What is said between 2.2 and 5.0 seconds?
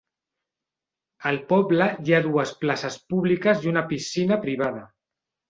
dues places públiques i una piscina privada.